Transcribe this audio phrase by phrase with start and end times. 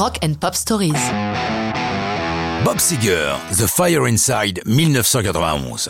[0.00, 0.94] Rock and Pop Stories.
[2.64, 5.88] Bob Seger, The Fire Inside, 1991.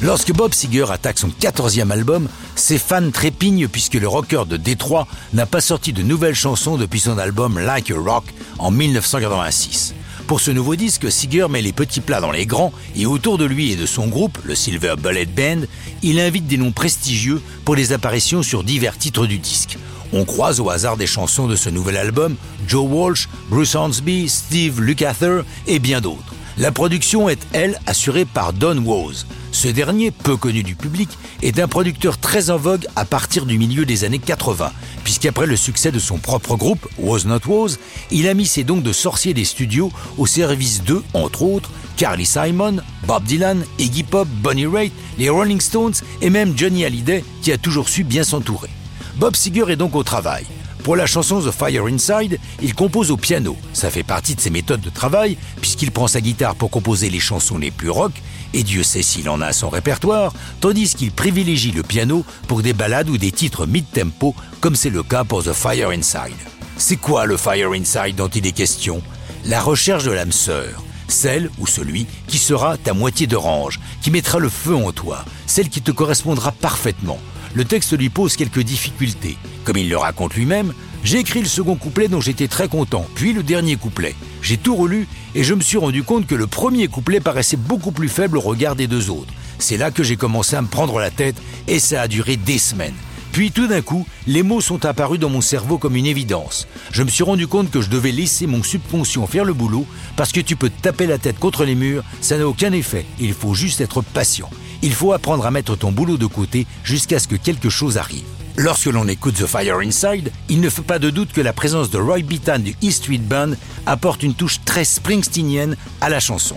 [0.00, 5.08] Lorsque Bob Seger attaque son 14e album, ses fans trépignent puisque le rocker de Détroit
[5.32, 8.26] n'a pas sorti de nouvelles chansons depuis son album Like a Rock
[8.60, 9.94] en 1986.
[10.28, 13.44] Pour ce nouveau disque, Seger met les petits plats dans les grands et autour de
[13.44, 15.66] lui et de son groupe, le Silver Bullet Band,
[16.04, 19.78] il invite des noms prestigieux pour les apparitions sur divers titres du disque.
[20.18, 24.80] On croise au hasard des chansons de ce nouvel album Joe Walsh, Bruce Hornsby, Steve
[24.80, 26.34] Lukather et bien d'autres.
[26.56, 29.26] La production est, elle, assurée par Don Woz.
[29.52, 31.10] Ce dernier, peu connu du public,
[31.42, 34.72] est un producteur très en vogue à partir du milieu des années 80,
[35.04, 37.76] puisqu'après le succès de son propre groupe, Was Not Was,
[38.10, 42.24] il a mis ses dons de sorcier des studios au service d'eux, entre autres, Carly
[42.24, 47.52] Simon, Bob Dylan, Iggy Pop, Bonnie Raitt, les Rolling Stones et même Johnny Hallyday, qui
[47.52, 48.70] a toujours su bien s'entourer.
[49.16, 50.44] Bob Seger est donc au travail.
[50.84, 53.56] Pour la chanson The Fire Inside, il compose au piano.
[53.72, 57.18] Ça fait partie de ses méthodes de travail, puisqu'il prend sa guitare pour composer les
[57.18, 58.12] chansons les plus rock,
[58.52, 62.60] et Dieu sait s'il en a à son répertoire, tandis qu'il privilégie le piano pour
[62.60, 66.36] des ballades ou des titres mid-tempo, comme c'est le cas pour The Fire Inside.
[66.76, 69.00] C'est quoi le Fire Inside dont il est question?
[69.46, 74.10] La recherche de l'âme sœur celle ou celui qui sera ta moitié de range, qui
[74.10, 77.20] mettra le feu en toi, celle qui te correspondra parfaitement
[77.56, 79.38] le texte lui pose quelques difficultés.
[79.64, 83.32] Comme il le raconte lui-même, j'ai écrit le second couplet dont j'étais très content, puis
[83.32, 84.14] le dernier couplet.
[84.42, 87.92] J'ai tout relu et je me suis rendu compte que le premier couplet paraissait beaucoup
[87.92, 89.32] plus faible au regard des deux autres.
[89.58, 92.58] C'est là que j'ai commencé à me prendre la tête et ça a duré des
[92.58, 92.94] semaines.
[93.32, 96.68] Puis tout d'un coup, les mots sont apparus dans mon cerveau comme une évidence.
[96.92, 100.32] Je me suis rendu compte que je devais laisser mon subconscient faire le boulot parce
[100.32, 103.06] que tu peux taper la tête contre les murs, ça n'a aucun effet.
[103.18, 104.50] Il faut juste être patient.
[104.82, 108.24] Il faut apprendre à mettre ton boulot de côté jusqu'à ce que quelque chose arrive.
[108.56, 111.90] Lorsque l'on écoute The Fire Inside, il ne fait pas de doute que la présence
[111.90, 113.50] de Roy Bittan du East Street Band
[113.84, 116.56] apporte une touche très springsteenienne à la chanson.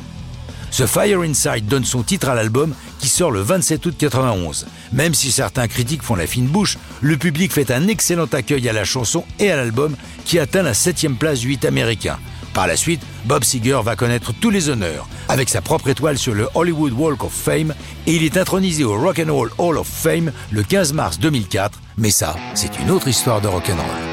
[0.72, 4.68] The Fire Inside donne son titre à l'album qui sort le 27 août 91.
[4.94, 8.74] Même si certains critiques font la fine bouche, le public fait un excellent accueil à
[8.74, 12.18] la chanson et à l'album qui atteint la 7 place du hit américain.
[12.54, 16.34] Par la suite, Bob Seger va connaître tous les honneurs, avec sa propre étoile sur
[16.34, 17.74] le Hollywood Walk of Fame,
[18.08, 21.80] et il est intronisé au Rock and Roll Hall of Fame le 15 mars 2004.
[21.98, 24.09] Mais ça, c'est une autre histoire de rock'n'roll.